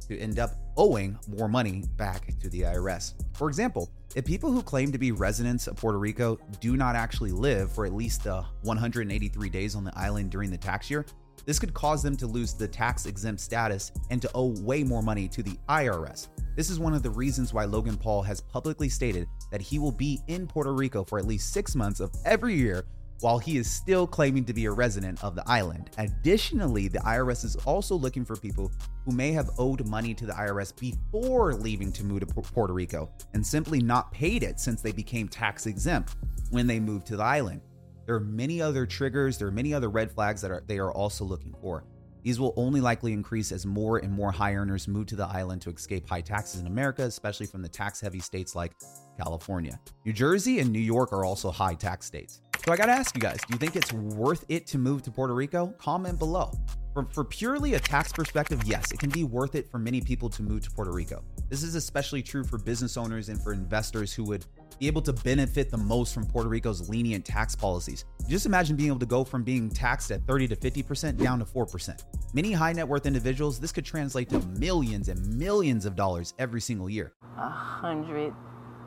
to 0.08 0.18
end 0.18 0.38
up 0.38 0.50
owing 0.76 1.18
more 1.26 1.48
money 1.48 1.82
back 1.96 2.38
to 2.40 2.50
the 2.50 2.60
IRS. 2.60 3.14
For 3.32 3.48
example, 3.48 3.90
if 4.14 4.26
people 4.26 4.52
who 4.52 4.62
claim 4.62 4.92
to 4.92 4.98
be 4.98 5.10
residents 5.10 5.68
of 5.68 5.76
Puerto 5.76 5.98
Rico 5.98 6.38
do 6.60 6.76
not 6.76 6.96
actually 6.96 7.32
live 7.32 7.72
for 7.72 7.86
at 7.86 7.94
least 7.94 8.26
uh, 8.26 8.42
the 8.60 8.68
183 8.68 9.48
days 9.48 9.74
on 9.74 9.84
the 9.84 9.98
island 9.98 10.30
during 10.30 10.50
the 10.50 10.58
tax 10.58 10.90
year, 10.90 11.06
this 11.44 11.58
could 11.58 11.74
cause 11.74 12.02
them 12.02 12.16
to 12.16 12.26
lose 12.26 12.54
the 12.54 12.68
tax 12.68 13.06
exempt 13.06 13.40
status 13.40 13.92
and 14.10 14.22
to 14.22 14.30
owe 14.34 14.54
way 14.62 14.82
more 14.82 15.02
money 15.02 15.28
to 15.28 15.42
the 15.42 15.58
IRS. 15.68 16.28
This 16.56 16.70
is 16.70 16.78
one 16.78 16.94
of 16.94 17.02
the 17.02 17.10
reasons 17.10 17.52
why 17.52 17.64
Logan 17.64 17.96
Paul 17.96 18.22
has 18.22 18.40
publicly 18.40 18.88
stated 18.88 19.28
that 19.50 19.60
he 19.60 19.78
will 19.78 19.92
be 19.92 20.20
in 20.26 20.46
Puerto 20.46 20.72
Rico 20.72 21.04
for 21.04 21.18
at 21.18 21.26
least 21.26 21.52
six 21.52 21.74
months 21.74 22.00
of 22.00 22.10
every 22.24 22.54
year 22.54 22.84
while 23.20 23.38
he 23.38 23.56
is 23.56 23.70
still 23.70 24.06
claiming 24.06 24.44
to 24.44 24.52
be 24.52 24.66
a 24.66 24.70
resident 24.70 25.22
of 25.22 25.34
the 25.34 25.42
island. 25.46 25.90
Additionally, 25.98 26.88
the 26.88 26.98
IRS 27.00 27.44
is 27.44 27.56
also 27.64 27.94
looking 27.94 28.24
for 28.24 28.36
people 28.36 28.70
who 29.04 29.12
may 29.12 29.32
have 29.32 29.50
owed 29.58 29.86
money 29.86 30.14
to 30.14 30.26
the 30.26 30.32
IRS 30.32 30.78
before 30.78 31.54
leaving 31.54 31.92
to 31.92 32.04
move 32.04 32.20
to 32.20 32.26
Puerto 32.26 32.72
Rico 32.72 33.10
and 33.34 33.46
simply 33.46 33.80
not 33.80 34.12
paid 34.12 34.42
it 34.42 34.60
since 34.60 34.82
they 34.82 34.92
became 34.92 35.28
tax 35.28 35.66
exempt 35.66 36.16
when 36.50 36.66
they 36.66 36.80
moved 36.80 37.06
to 37.06 37.16
the 37.16 37.22
island. 37.22 37.60
There 38.06 38.14
are 38.14 38.20
many 38.20 38.62
other 38.62 38.86
triggers, 38.86 39.36
there 39.36 39.48
are 39.48 39.52
many 39.52 39.74
other 39.74 39.90
red 39.90 40.12
flags 40.12 40.40
that 40.42 40.50
are, 40.50 40.62
they 40.66 40.78
are 40.78 40.92
also 40.92 41.24
looking 41.24 41.54
for. 41.60 41.84
These 42.22 42.40
will 42.40 42.54
only 42.56 42.80
likely 42.80 43.12
increase 43.12 43.52
as 43.52 43.66
more 43.66 43.98
and 43.98 44.12
more 44.12 44.32
high 44.32 44.54
earners 44.54 44.88
move 44.88 45.06
to 45.08 45.16
the 45.16 45.26
island 45.26 45.62
to 45.62 45.70
escape 45.70 46.08
high 46.08 46.20
taxes 46.20 46.60
in 46.60 46.66
America, 46.66 47.02
especially 47.02 47.46
from 47.46 47.62
the 47.62 47.68
tax 47.68 48.00
heavy 48.00 48.18
states 48.20 48.56
like 48.56 48.72
California. 49.16 49.78
New 50.04 50.12
Jersey 50.12 50.58
and 50.60 50.72
New 50.72 50.80
York 50.80 51.12
are 51.12 51.24
also 51.24 51.50
high 51.50 51.74
tax 51.74 52.06
states. 52.06 52.40
So 52.64 52.72
I 52.72 52.76
gotta 52.76 52.92
ask 52.92 53.14
you 53.14 53.20
guys, 53.20 53.38
do 53.46 53.54
you 53.54 53.58
think 53.58 53.76
it's 53.76 53.92
worth 53.92 54.44
it 54.48 54.66
to 54.68 54.78
move 54.78 55.02
to 55.02 55.10
Puerto 55.12 55.34
Rico? 55.34 55.68
Comment 55.78 56.18
below. 56.18 56.50
For, 56.94 57.06
for 57.12 57.24
purely 57.24 57.74
a 57.74 57.78
tax 57.78 58.12
perspective, 58.12 58.62
yes, 58.64 58.90
it 58.90 58.98
can 58.98 59.10
be 59.10 59.22
worth 59.22 59.54
it 59.54 59.70
for 59.70 59.78
many 59.78 60.00
people 60.00 60.28
to 60.30 60.42
move 60.42 60.62
to 60.62 60.70
Puerto 60.70 60.90
Rico. 60.90 61.22
This 61.48 61.62
is 61.62 61.74
especially 61.74 62.22
true 62.22 62.42
for 62.42 62.58
business 62.58 62.96
owners 62.96 63.28
and 63.28 63.40
for 63.40 63.52
investors 63.52 64.12
who 64.12 64.24
would 64.24 64.44
be 64.78 64.86
able 64.86 65.02
to 65.02 65.12
benefit 65.12 65.70
the 65.70 65.76
most 65.76 66.12
from 66.12 66.26
Puerto 66.26 66.48
Rico's 66.48 66.88
lenient 66.88 67.24
tax 67.24 67.54
policies. 67.54 68.04
Just 68.28 68.46
imagine 68.46 68.76
being 68.76 68.88
able 68.88 68.98
to 68.98 69.06
go 69.06 69.24
from 69.24 69.42
being 69.42 69.70
taxed 69.70 70.10
at 70.10 70.26
30 70.26 70.48
to 70.48 70.56
50% 70.56 71.16
down 71.16 71.38
to 71.38 71.44
4%. 71.44 72.04
Many 72.34 72.52
high 72.52 72.72
net 72.72 72.86
worth 72.86 73.06
individuals, 73.06 73.58
this 73.58 73.72
could 73.72 73.84
translate 73.84 74.28
to 74.30 74.40
millions 74.58 75.08
and 75.08 75.38
millions 75.38 75.86
of 75.86 75.96
dollars 75.96 76.34
every 76.38 76.60
single 76.60 76.90
year. 76.90 77.12
A 77.38 77.48
hundred 77.48 78.34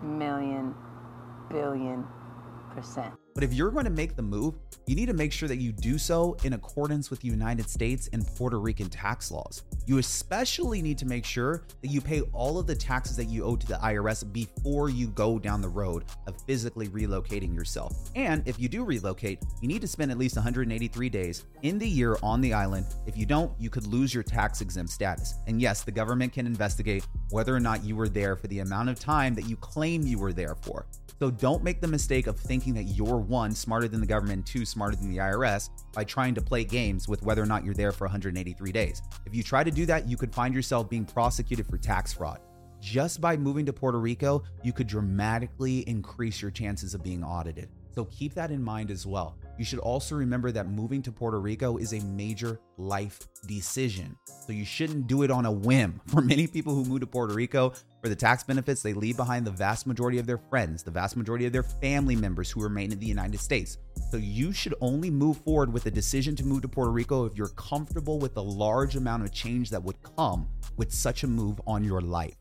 million 0.03 0.73
billion 1.49 2.05
percent. 2.69 3.13
But 3.35 3.43
if 3.43 3.53
you're 3.53 3.71
going 3.71 3.85
to 3.85 3.91
make 3.91 4.15
the 4.15 4.21
move, 4.21 4.55
you 4.85 4.95
need 4.95 5.05
to 5.05 5.13
make 5.13 5.31
sure 5.31 5.47
that 5.47 5.57
you 5.57 5.71
do 5.71 5.97
so 5.97 6.35
in 6.43 6.53
accordance 6.53 7.09
with 7.09 7.21
the 7.21 7.27
United 7.27 7.69
States 7.69 8.09
and 8.11 8.27
Puerto 8.35 8.59
Rican 8.59 8.89
tax 8.89 9.31
laws. 9.31 9.63
You 9.85 9.97
especially 9.97 10.81
need 10.81 10.97
to 10.97 11.05
make 11.05 11.23
sure 11.23 11.63
that 11.81 11.87
you 11.87 12.01
pay 12.01 12.21
all 12.33 12.59
of 12.59 12.67
the 12.67 12.75
taxes 12.75 13.15
that 13.17 13.25
you 13.25 13.43
owe 13.45 13.55
to 13.55 13.67
the 13.67 13.75
IRS 13.75 14.29
before 14.33 14.89
you 14.89 15.07
go 15.07 15.39
down 15.39 15.61
the 15.61 15.69
road 15.69 16.05
of 16.27 16.35
physically 16.41 16.89
relocating 16.89 17.55
yourself. 17.55 18.09
And 18.15 18.45
if 18.45 18.59
you 18.59 18.67
do 18.67 18.83
relocate, 18.83 19.39
you 19.61 19.67
need 19.67 19.81
to 19.81 19.87
spend 19.87 20.11
at 20.11 20.17
least 20.17 20.35
183 20.35 21.09
days 21.09 21.45
in 21.61 21.79
the 21.79 21.87
year 21.87 22.17
on 22.21 22.41
the 22.41 22.53
island. 22.53 22.87
If 23.05 23.15
you 23.15 23.25
don't, 23.25 23.53
you 23.59 23.69
could 23.69 23.87
lose 23.87 24.13
your 24.13 24.23
tax 24.23 24.59
exempt 24.59 24.91
status. 24.91 25.35
And 25.47 25.61
yes, 25.61 25.83
the 25.83 25.91
government 25.91 26.33
can 26.33 26.45
investigate 26.45 27.07
whether 27.29 27.55
or 27.55 27.59
not 27.59 27.85
you 27.85 27.95
were 27.95 28.09
there 28.09 28.35
for 28.35 28.47
the 28.47 28.59
amount 28.59 28.89
of 28.89 28.99
time 28.99 29.33
that 29.35 29.47
you 29.47 29.55
claim 29.55 30.01
you 30.01 30.17
were 30.17 30.33
there 30.33 30.55
for. 30.55 30.85
So 31.19 31.29
don't 31.29 31.65
make 31.65 31.81
the 31.81 31.87
mistake 31.87 32.27
of 32.27 32.39
thinking 32.39 32.73
that 32.75 32.83
you're 32.83 33.17
one, 33.17 33.53
smarter 33.53 33.89
than 33.89 33.99
the 33.99 34.07
government, 34.07 34.45
two, 34.45 34.63
smarter 34.65 34.95
than 34.95 35.11
the 35.11 35.17
IRS 35.17 35.69
by 35.91 36.05
trying 36.05 36.33
to 36.35 36.41
play 36.41 36.63
games 36.63 37.09
with 37.09 37.21
whether 37.23 37.43
or 37.43 37.45
not 37.45 37.65
you're 37.65 37.73
there 37.73 37.91
for 37.91 38.05
183 38.05 38.71
days. 38.71 39.01
If 39.25 39.35
you 39.35 39.43
try 39.43 39.65
to 39.65 39.71
do 39.71 39.85
that, 39.87 40.07
you 40.07 40.15
could 40.15 40.33
find 40.33 40.55
yourself 40.55 40.89
being 40.89 41.03
prosecuted 41.03 41.67
for 41.67 41.77
tax 41.77 42.13
fraud. 42.13 42.39
Just 42.79 43.19
by 43.19 43.35
moving 43.35 43.65
to 43.65 43.73
Puerto 43.73 43.99
Rico, 43.99 44.43
you 44.63 44.71
could 44.71 44.87
dramatically 44.87 45.79
increase 45.79 46.41
your 46.41 46.51
chances 46.51 46.93
of 46.93 47.03
being 47.03 47.21
audited. 47.21 47.67
So 47.93 48.05
keep 48.05 48.33
that 48.35 48.51
in 48.51 48.63
mind 48.63 48.91
as 48.91 49.05
well. 49.05 49.35
You 49.57 49.65
should 49.65 49.79
also 49.79 50.15
remember 50.15 50.53
that 50.53 50.69
moving 50.69 51.01
to 51.01 51.11
Puerto 51.11 51.41
Rico 51.41 51.75
is 51.75 51.91
a 51.91 51.99
major 51.99 52.61
life 52.77 53.19
decision. 53.45 54.15
So 54.47 54.53
you 54.53 54.63
shouldn't 54.63 55.07
do 55.07 55.23
it 55.23 55.31
on 55.31 55.45
a 55.45 55.51
whim. 55.51 55.99
For 56.07 56.21
many 56.21 56.47
people 56.47 56.73
who 56.73 56.85
move 56.85 57.01
to 57.01 57.07
Puerto 57.07 57.33
Rico 57.33 57.73
for 58.01 58.09
the 58.09 58.15
tax 58.15 58.43
benefits, 58.43 58.81
they 58.81 58.93
leave 58.93 59.17
behind 59.17 59.45
the 59.45 59.51
vast 59.51 59.85
majority 59.85 60.19
of 60.19 60.25
their 60.25 60.37
friends, 60.37 60.83
the 60.83 60.91
vast 60.91 61.17
majority 61.17 61.45
of 61.45 61.51
their 61.51 61.63
family 61.63 62.15
members 62.15 62.49
who 62.49 62.61
remain 62.61 62.91
in 62.91 62.99
the 62.99 63.05
United 63.05 63.39
States. 63.39 63.77
So 64.09 64.17
you 64.17 64.53
should 64.53 64.73
only 64.79 65.09
move 65.09 65.37
forward 65.37 65.73
with 65.73 65.85
a 65.85 65.91
decision 65.91 66.35
to 66.37 66.45
move 66.45 66.61
to 66.61 66.67
Puerto 66.67 66.91
Rico 66.91 67.25
if 67.25 67.35
you're 67.35 67.49
comfortable 67.49 68.17
with 68.17 68.33
the 68.33 68.43
large 68.43 68.95
amount 68.95 69.23
of 69.23 69.31
change 69.33 69.69
that 69.71 69.83
would 69.83 69.97
come 70.15 70.47
with 70.77 70.93
such 70.93 71.23
a 71.23 71.27
move 71.27 71.59
on 71.67 71.83
your 71.83 72.01
life. 72.01 72.35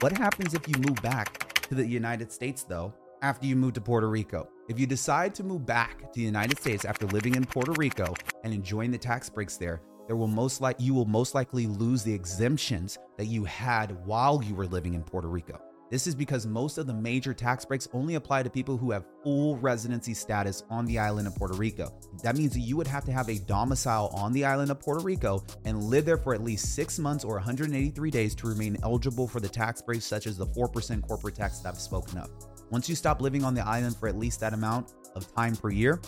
What 0.00 0.12
happens 0.12 0.54
if 0.54 0.68
you 0.68 0.74
move 0.78 1.00
back 1.02 1.62
to 1.62 1.74
the 1.74 1.86
United 1.86 2.30
States 2.30 2.62
though 2.62 2.92
after 3.22 3.46
you 3.46 3.56
move 3.56 3.74
to 3.74 3.80
Puerto 3.80 4.08
Rico. 4.08 4.48
If 4.68 4.78
you 4.78 4.86
decide 4.86 5.34
to 5.34 5.44
move 5.44 5.66
back 5.66 6.12
to 6.12 6.18
the 6.18 6.24
United 6.24 6.58
States 6.58 6.84
after 6.84 7.06
living 7.06 7.34
in 7.34 7.44
Puerto 7.44 7.72
Rico 7.72 8.14
and 8.44 8.54
enjoying 8.54 8.90
the 8.90 8.98
tax 8.98 9.28
breaks 9.28 9.56
there, 9.56 9.82
there 10.10 10.16
will 10.16 10.26
most 10.26 10.60
like 10.60 10.74
you 10.80 10.92
will 10.92 11.04
most 11.04 11.36
likely 11.36 11.68
lose 11.68 12.02
the 12.02 12.12
exemptions 12.12 12.98
that 13.16 13.26
you 13.26 13.44
had 13.44 14.04
while 14.04 14.42
you 14.42 14.56
were 14.56 14.66
living 14.66 14.94
in 14.94 15.04
Puerto 15.04 15.28
Rico. 15.28 15.62
This 15.88 16.08
is 16.08 16.16
because 16.16 16.48
most 16.48 16.78
of 16.78 16.88
the 16.88 16.92
major 16.92 17.32
tax 17.32 17.64
breaks 17.64 17.86
only 17.92 18.16
apply 18.16 18.42
to 18.42 18.50
people 18.50 18.76
who 18.76 18.90
have 18.90 19.04
full 19.22 19.56
residency 19.58 20.12
status 20.12 20.64
on 20.68 20.84
the 20.84 20.98
island 20.98 21.28
of 21.28 21.36
Puerto 21.36 21.54
Rico. 21.54 21.94
That 22.24 22.36
means 22.36 22.54
that 22.54 22.58
you 22.58 22.76
would 22.76 22.88
have 22.88 23.04
to 23.04 23.12
have 23.12 23.28
a 23.28 23.38
domicile 23.38 24.08
on 24.12 24.32
the 24.32 24.44
island 24.44 24.72
of 24.72 24.80
Puerto 24.80 25.00
Rico 25.04 25.44
and 25.64 25.80
live 25.80 26.06
there 26.06 26.18
for 26.18 26.34
at 26.34 26.42
least 26.42 26.74
six 26.74 26.98
months 26.98 27.22
or 27.22 27.34
183 27.34 28.10
days 28.10 28.34
to 28.34 28.48
remain 28.48 28.78
eligible 28.82 29.28
for 29.28 29.38
the 29.38 29.48
tax 29.48 29.80
breaks, 29.80 30.06
such 30.06 30.26
as 30.26 30.36
the 30.36 30.46
4% 30.46 31.06
corporate 31.06 31.36
tax 31.36 31.60
that 31.60 31.68
I've 31.68 31.80
spoken 31.80 32.18
of. 32.18 32.30
Once 32.70 32.88
you 32.88 32.96
stop 32.96 33.20
living 33.20 33.44
on 33.44 33.54
the 33.54 33.64
island 33.64 33.94
for 33.94 34.08
at 34.08 34.18
least 34.18 34.40
that 34.40 34.54
amount 34.54 34.92
of 35.14 35.32
time 35.36 35.54
per 35.54 35.70
year, 35.70 36.00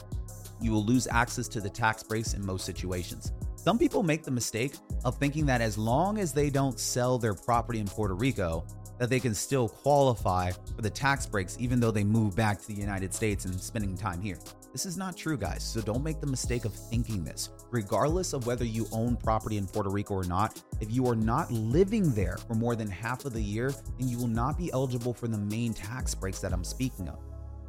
you 0.61 0.73
will 0.73 0.85
lose 0.85 1.07
access 1.07 1.47
to 1.47 1.61
the 1.61 1.71
tax 1.71 2.03
breaks 2.03 2.35
in 2.35 2.45
most 2.45 2.65
situations. 2.65 3.31
Some 3.63 3.79
people 3.79 4.03
make 4.03 4.25
the 4.25 4.31
mistake 4.33 4.75
of 5.05 5.19
thinking 5.19 5.47
that 5.47 5.61
as 5.61 5.79
long 5.79 6.19
as 6.19 6.33
they 6.33 6.51
don't 6.51 6.81
sell 6.81 7.17
their 7.17 7.33
property 7.33 7.79
in 7.79 7.87
Puerto 7.87 8.15
Rico, 8.15 8.67
that 8.99 9.09
they 9.09 9.21
can 9.21 9.37
still 9.37 9.69
qualify 9.69 10.51
for 10.75 10.83
the 10.83 10.91
tax 10.91 11.27
breaks 11.27 11.57
even 11.61 11.79
though 11.79 11.93
they 11.93 12.03
move 12.03 12.35
back 12.35 12.61
to 12.61 12.67
the 12.67 12.75
United 12.75 13.15
States 13.15 13.45
and 13.45 13.61
spending 13.61 13.97
time 13.97 14.21
here. 14.21 14.37
This 14.73 14.85
is 14.85 14.97
not 14.97 15.17
true, 15.17 15.37
guys, 15.37 15.63
so 15.63 15.81
don't 15.81 16.03
make 16.03 16.21
the 16.21 16.27
mistake 16.27 16.65
of 16.65 16.75
thinking 16.75 17.23
this. 17.23 17.51
Regardless 17.71 18.33
of 18.33 18.49
whether 18.49 18.65
you 18.65 18.89
own 18.91 19.15
property 19.15 19.59
in 19.59 19.69
Puerto 19.69 19.91
Rico 19.91 20.15
or 20.15 20.25
not, 20.25 20.61
if 20.81 20.91
you 20.91 21.07
are 21.07 21.15
not 21.15 21.49
living 21.53 22.13
there 22.15 22.39
for 22.49 22.55
more 22.55 22.75
than 22.75 22.91
half 22.91 23.25
of 23.25 23.33
the 23.33 23.41
year, 23.41 23.73
then 23.97 24.09
you 24.09 24.19
will 24.19 24.27
not 24.27 24.59
be 24.59 24.73
eligible 24.73 25.15
for 25.15 25.29
the 25.29 25.39
main 25.39 25.73
tax 25.73 26.17
breaks 26.17 26.41
that 26.41 26.53
I'm 26.53 26.65
speaking 26.65 27.09
of. 27.09 27.21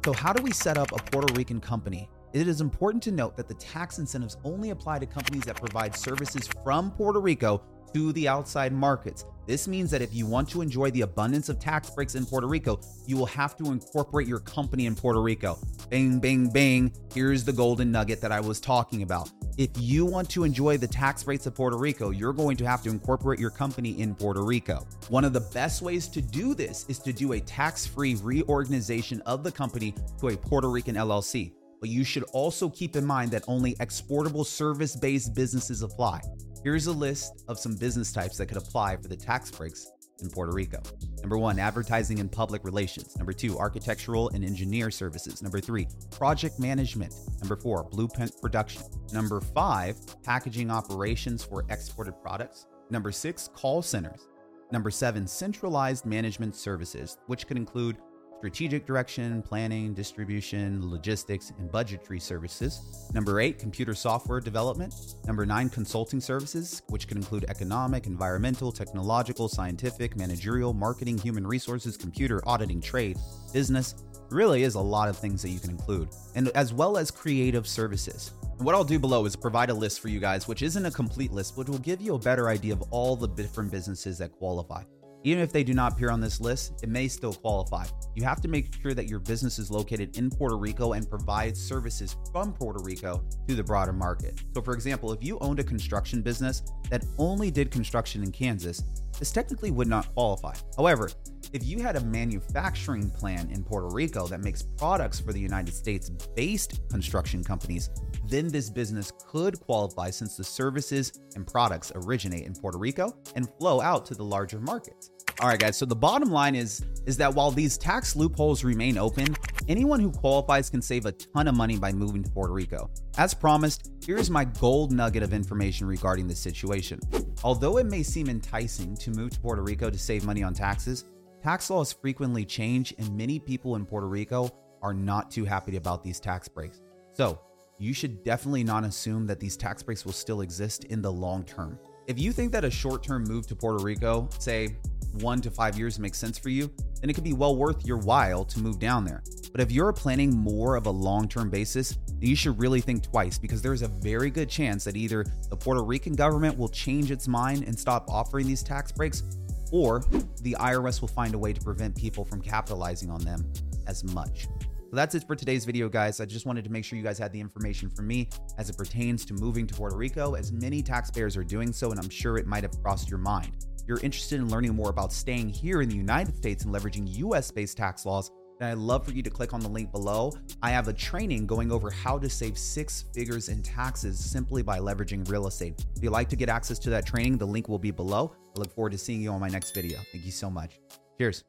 So, 0.04 0.12
how 0.12 0.32
do 0.32 0.42
we 0.42 0.50
set 0.50 0.76
up 0.76 0.90
a 0.90 0.96
Puerto 0.96 1.32
Rican 1.34 1.60
company? 1.60 2.08
It 2.34 2.48
is 2.48 2.60
important 2.60 3.00
to 3.04 3.12
note 3.12 3.36
that 3.36 3.46
the 3.46 3.54
tax 3.54 4.00
incentives 4.00 4.38
only 4.42 4.70
apply 4.70 4.98
to 4.98 5.06
companies 5.06 5.44
that 5.44 5.54
provide 5.54 5.94
services 5.94 6.48
from 6.64 6.90
Puerto 6.90 7.20
Rico 7.20 7.62
to 7.92 8.12
the 8.12 8.26
outside 8.26 8.72
markets. 8.72 9.24
This 9.46 9.68
means 9.68 9.88
that 9.92 10.02
if 10.02 10.12
you 10.12 10.26
want 10.26 10.48
to 10.48 10.60
enjoy 10.60 10.90
the 10.90 11.02
abundance 11.02 11.48
of 11.48 11.60
tax 11.60 11.90
breaks 11.90 12.16
in 12.16 12.26
Puerto 12.26 12.48
Rico, 12.48 12.80
you 13.06 13.16
will 13.16 13.26
have 13.26 13.56
to 13.58 13.66
incorporate 13.66 14.26
your 14.26 14.40
company 14.40 14.86
in 14.86 14.96
Puerto 14.96 15.22
Rico. 15.22 15.56
Bang, 15.90 16.18
bang, 16.18 16.48
bang. 16.50 16.92
Here's 17.14 17.44
the 17.44 17.52
golden 17.52 17.92
nugget 17.92 18.20
that 18.20 18.32
I 18.32 18.40
was 18.40 18.58
talking 18.58 19.02
about. 19.02 19.30
If 19.56 19.70
you 19.76 20.04
want 20.04 20.28
to 20.30 20.42
enjoy 20.42 20.76
the 20.76 20.88
tax 20.88 21.28
rates 21.28 21.46
of 21.46 21.54
Puerto 21.54 21.76
Rico, 21.76 22.10
you're 22.10 22.32
going 22.32 22.56
to 22.56 22.66
have 22.66 22.82
to 22.82 22.90
incorporate 22.90 23.38
your 23.38 23.50
company 23.50 24.00
in 24.00 24.12
Puerto 24.12 24.42
Rico. 24.42 24.84
One 25.08 25.24
of 25.24 25.32
the 25.32 25.46
best 25.54 25.82
ways 25.82 26.08
to 26.08 26.20
do 26.20 26.52
this 26.52 26.84
is 26.88 26.98
to 27.00 27.12
do 27.12 27.34
a 27.34 27.40
tax 27.40 27.86
free 27.86 28.16
reorganization 28.16 29.20
of 29.20 29.44
the 29.44 29.52
company 29.52 29.94
to 30.18 30.30
a 30.30 30.36
Puerto 30.36 30.68
Rican 30.68 30.96
LLC. 30.96 31.52
But 31.84 31.90
you 31.90 32.02
should 32.02 32.22
also 32.32 32.70
keep 32.70 32.96
in 32.96 33.04
mind 33.04 33.30
that 33.32 33.44
only 33.46 33.76
exportable 33.78 34.46
service 34.46 34.96
based 34.96 35.34
businesses 35.34 35.82
apply. 35.82 36.22
Here's 36.62 36.86
a 36.86 36.92
list 36.92 37.44
of 37.46 37.58
some 37.58 37.76
business 37.76 38.10
types 38.10 38.38
that 38.38 38.46
could 38.46 38.56
apply 38.56 38.96
for 38.96 39.08
the 39.08 39.16
tax 39.18 39.50
breaks 39.50 39.86
in 40.22 40.30
Puerto 40.30 40.52
Rico. 40.52 40.80
Number 41.20 41.36
one, 41.36 41.58
advertising 41.58 42.20
and 42.20 42.32
public 42.32 42.64
relations. 42.64 43.14
Number 43.18 43.34
two, 43.34 43.58
architectural 43.58 44.30
and 44.30 44.42
engineer 44.42 44.90
services. 44.90 45.42
Number 45.42 45.60
three, 45.60 45.86
project 46.10 46.58
management. 46.58 47.12
Number 47.42 47.56
four, 47.56 47.84
blueprint 47.84 48.32
production. 48.40 48.80
Number 49.12 49.42
five, 49.42 49.98
packaging 50.22 50.70
operations 50.70 51.44
for 51.44 51.66
exported 51.68 52.14
products. 52.22 52.64
Number 52.88 53.12
six, 53.12 53.48
call 53.48 53.82
centers. 53.82 54.26
Number 54.72 54.90
seven, 54.90 55.26
centralized 55.26 56.06
management 56.06 56.56
services, 56.56 57.18
which 57.26 57.46
could 57.46 57.58
include 57.58 57.98
strategic 58.44 58.84
direction, 58.84 59.40
planning, 59.40 59.94
distribution, 59.94 60.90
logistics, 60.90 61.54
and 61.58 61.72
budgetary 61.72 62.20
services. 62.20 63.08
Number 63.14 63.40
eight, 63.40 63.58
computer 63.58 63.94
software 63.94 64.38
development. 64.38 64.94
Number 65.26 65.46
nine, 65.46 65.70
consulting 65.70 66.20
services, 66.20 66.82
which 66.88 67.08
can 67.08 67.16
include 67.16 67.46
economic, 67.48 68.06
environmental, 68.06 68.70
technological, 68.70 69.48
scientific, 69.48 70.14
managerial, 70.18 70.74
marketing, 70.74 71.16
human 71.16 71.46
resources, 71.46 71.96
computer, 71.96 72.46
auditing, 72.46 72.82
trade, 72.82 73.16
business. 73.54 73.94
Really 74.28 74.64
is 74.64 74.74
a 74.74 74.80
lot 74.80 75.08
of 75.08 75.16
things 75.16 75.40
that 75.40 75.48
you 75.48 75.58
can 75.58 75.70
include, 75.70 76.10
and 76.34 76.48
as 76.48 76.74
well 76.74 76.98
as 76.98 77.10
creative 77.10 77.66
services. 77.66 78.32
What 78.58 78.74
I'll 78.74 78.84
do 78.84 78.98
below 78.98 79.24
is 79.24 79.36
provide 79.36 79.70
a 79.70 79.74
list 79.74 80.00
for 80.00 80.08
you 80.08 80.20
guys, 80.20 80.46
which 80.46 80.60
isn't 80.60 80.84
a 80.84 80.90
complete 80.90 81.32
list, 81.32 81.56
but 81.56 81.66
will 81.70 81.78
give 81.78 82.02
you 82.02 82.14
a 82.14 82.18
better 82.18 82.50
idea 82.50 82.74
of 82.74 82.82
all 82.90 83.16
the 83.16 83.28
different 83.28 83.70
businesses 83.70 84.18
that 84.18 84.32
qualify. 84.32 84.82
Even 85.26 85.42
if 85.42 85.50
they 85.50 85.64
do 85.64 85.72
not 85.72 85.92
appear 85.94 86.10
on 86.10 86.20
this 86.20 86.38
list, 86.38 86.82
it 86.82 86.90
may 86.90 87.08
still 87.08 87.32
qualify. 87.32 87.86
You 88.14 88.24
have 88.24 88.42
to 88.42 88.48
make 88.48 88.78
sure 88.82 88.92
that 88.92 89.08
your 89.08 89.20
business 89.20 89.58
is 89.58 89.70
located 89.70 90.18
in 90.18 90.28
Puerto 90.28 90.58
Rico 90.58 90.92
and 90.92 91.08
provides 91.08 91.58
services 91.58 92.14
from 92.30 92.52
Puerto 92.52 92.84
Rico 92.84 93.24
to 93.48 93.54
the 93.54 93.64
broader 93.64 93.94
market. 93.94 94.38
So, 94.54 94.60
for 94.60 94.74
example, 94.74 95.14
if 95.14 95.24
you 95.24 95.38
owned 95.38 95.60
a 95.60 95.64
construction 95.64 96.20
business 96.20 96.62
that 96.90 97.06
only 97.16 97.50
did 97.50 97.70
construction 97.70 98.22
in 98.22 98.32
Kansas, 98.32 98.82
this 99.18 99.32
technically 99.32 99.70
would 99.70 99.88
not 99.88 100.12
qualify. 100.12 100.52
However, 100.76 101.08
if 101.54 101.64
you 101.64 101.80
had 101.80 101.96
a 101.96 102.00
manufacturing 102.00 103.10
plant 103.10 103.50
in 103.50 103.64
Puerto 103.64 103.88
Rico 103.94 104.26
that 104.26 104.42
makes 104.42 104.62
products 104.76 105.20
for 105.20 105.32
the 105.32 105.40
United 105.40 105.72
States 105.72 106.10
based 106.10 106.86
construction 106.90 107.42
companies, 107.42 107.88
then 108.28 108.48
this 108.48 108.68
business 108.68 109.10
could 109.26 109.58
qualify 109.60 110.10
since 110.10 110.36
the 110.36 110.44
services 110.44 111.20
and 111.34 111.46
products 111.46 111.92
originate 111.94 112.44
in 112.44 112.54
Puerto 112.54 112.76
Rico 112.76 113.16
and 113.36 113.48
flow 113.58 113.80
out 113.80 114.04
to 114.06 114.14
the 114.14 114.24
larger 114.24 114.60
markets. 114.60 115.10
All 115.40 115.48
right, 115.48 115.58
guys. 115.58 115.76
So 115.76 115.84
the 115.84 115.96
bottom 115.96 116.30
line 116.30 116.54
is 116.54 116.82
is 117.06 117.16
that 117.18 117.34
while 117.34 117.50
these 117.50 117.76
tax 117.76 118.16
loopholes 118.16 118.64
remain 118.64 118.96
open, 118.96 119.36
anyone 119.68 120.00
who 120.00 120.10
qualifies 120.10 120.70
can 120.70 120.80
save 120.80 121.04
a 121.04 121.12
ton 121.12 121.48
of 121.48 121.54
money 121.54 121.76
by 121.76 121.92
moving 121.92 122.22
to 122.22 122.30
Puerto 122.30 122.52
Rico. 122.52 122.88
As 123.18 123.34
promised, 123.34 123.90
here's 124.06 124.30
my 124.30 124.44
gold 124.44 124.90
nugget 124.90 125.22
of 125.22 125.34
information 125.34 125.86
regarding 125.86 126.28
the 126.28 126.34
situation. 126.34 127.00
Although 127.42 127.76
it 127.78 127.86
may 127.86 128.02
seem 128.02 128.30
enticing 128.30 128.96
to 128.96 129.10
move 129.10 129.32
to 129.32 129.40
Puerto 129.40 129.62
Rico 129.62 129.90
to 129.90 129.98
save 129.98 130.24
money 130.24 130.42
on 130.42 130.54
taxes, 130.54 131.04
tax 131.42 131.68
laws 131.68 131.92
frequently 131.92 132.46
change, 132.46 132.94
and 132.96 133.14
many 133.14 133.38
people 133.38 133.76
in 133.76 133.84
Puerto 133.84 134.08
Rico 134.08 134.50
are 134.82 134.94
not 134.94 135.30
too 135.30 135.44
happy 135.44 135.76
about 135.76 136.02
these 136.02 136.20
tax 136.20 136.48
breaks. 136.48 136.80
So, 137.12 137.38
you 137.78 137.92
should 137.92 138.22
definitely 138.22 138.64
not 138.64 138.84
assume 138.84 139.26
that 139.26 139.40
these 139.40 139.56
tax 139.56 139.82
breaks 139.82 140.04
will 140.04 140.12
still 140.12 140.40
exist 140.40 140.84
in 140.84 141.02
the 141.02 141.12
long 141.12 141.44
term. 141.44 141.78
If 142.06 142.18
you 142.18 142.32
think 142.32 142.52
that 142.52 142.64
a 142.64 142.70
short 142.70 143.02
term 143.02 143.24
move 143.24 143.46
to 143.46 143.56
Puerto 143.56 143.82
Rico, 143.82 144.28
say 144.38 144.76
one 145.22 145.40
to 145.42 145.50
five 145.50 145.78
years, 145.78 145.98
makes 145.98 146.18
sense 146.18 146.38
for 146.38 146.48
you, 146.48 146.70
then 147.00 147.10
it 147.10 147.14
could 147.14 147.24
be 147.24 147.32
well 147.32 147.56
worth 147.56 147.86
your 147.86 147.98
while 147.98 148.44
to 148.44 148.58
move 148.58 148.78
down 148.78 149.04
there. 149.04 149.22
But 149.52 149.60
if 149.60 149.70
you're 149.70 149.92
planning 149.92 150.36
more 150.36 150.76
of 150.76 150.86
a 150.86 150.90
long 150.90 151.28
term 151.28 151.50
basis, 151.50 151.96
then 152.08 152.28
you 152.28 152.36
should 152.36 152.58
really 152.58 152.80
think 152.80 153.02
twice 153.02 153.38
because 153.38 153.62
there 153.62 153.72
is 153.72 153.82
a 153.82 153.88
very 153.88 154.30
good 154.30 154.48
chance 154.48 154.84
that 154.84 154.96
either 154.96 155.24
the 155.48 155.56
Puerto 155.56 155.82
Rican 155.82 156.14
government 156.14 156.58
will 156.58 156.68
change 156.68 157.10
its 157.10 157.28
mind 157.28 157.62
and 157.62 157.78
stop 157.78 158.08
offering 158.08 158.46
these 158.46 158.62
tax 158.62 158.90
breaks, 158.90 159.22
or 159.70 160.04
the 160.42 160.56
IRS 160.58 161.00
will 161.00 161.08
find 161.08 161.34
a 161.34 161.38
way 161.38 161.52
to 161.52 161.60
prevent 161.60 161.96
people 161.96 162.24
from 162.24 162.40
capitalizing 162.40 163.10
on 163.10 163.20
them 163.22 163.44
as 163.86 164.02
much. 164.12 164.48
So 164.94 164.96
that's 164.96 165.16
it 165.16 165.24
for 165.26 165.34
today's 165.34 165.64
video, 165.64 165.88
guys. 165.88 166.20
I 166.20 166.24
just 166.24 166.46
wanted 166.46 166.62
to 166.64 166.70
make 166.70 166.84
sure 166.84 166.96
you 166.96 167.04
guys 167.04 167.18
had 167.18 167.32
the 167.32 167.40
information 167.40 167.90
from 167.90 168.06
me 168.06 168.28
as 168.58 168.70
it 168.70 168.76
pertains 168.76 169.24
to 169.24 169.34
moving 169.34 169.66
to 169.66 169.74
Puerto 169.74 169.96
Rico, 169.96 170.34
as 170.34 170.52
many 170.52 170.82
taxpayers 170.82 171.36
are 171.36 171.42
doing 171.42 171.72
so, 171.72 171.90
and 171.90 171.98
I'm 171.98 172.08
sure 172.08 172.38
it 172.38 172.46
might 172.46 172.62
have 172.62 172.80
crossed 172.80 173.10
your 173.10 173.18
mind. 173.18 173.66
You're 173.86 174.00
interested 174.00 174.40
in 174.40 174.48
learning 174.48 174.74
more 174.74 174.90
about 174.90 175.12
staying 175.12 175.50
here 175.50 175.82
in 175.82 175.88
the 175.88 175.96
United 175.96 176.36
States 176.36 176.64
and 176.64 176.74
leveraging 176.74 177.06
US 177.18 177.50
based 177.50 177.76
tax 177.76 178.06
laws, 178.06 178.30
then 178.58 178.70
I'd 178.70 178.78
love 178.78 179.04
for 179.04 179.12
you 179.12 179.22
to 179.22 179.30
click 179.30 179.52
on 179.52 179.60
the 179.60 179.68
link 179.68 179.90
below. 179.92 180.32
I 180.62 180.70
have 180.70 180.88
a 180.88 180.92
training 180.92 181.46
going 181.46 181.72
over 181.72 181.90
how 181.90 182.18
to 182.18 182.28
save 182.28 182.56
six 182.56 183.04
figures 183.12 183.48
in 183.48 183.62
taxes 183.62 184.18
simply 184.18 184.62
by 184.62 184.78
leveraging 184.78 185.28
real 185.28 185.46
estate. 185.46 185.84
If 185.96 186.02
you'd 186.02 186.10
like 186.10 186.28
to 186.30 186.36
get 186.36 186.48
access 186.48 186.78
to 186.80 186.90
that 186.90 187.06
training, 187.06 187.38
the 187.38 187.46
link 187.46 187.68
will 187.68 187.78
be 187.78 187.90
below. 187.90 188.34
I 188.56 188.60
look 188.60 188.72
forward 188.72 188.92
to 188.92 188.98
seeing 188.98 189.20
you 189.20 189.30
on 189.30 189.40
my 189.40 189.48
next 189.48 189.74
video. 189.74 189.98
Thank 190.12 190.24
you 190.24 190.32
so 190.32 190.48
much. 190.50 190.78
Cheers. 191.18 191.44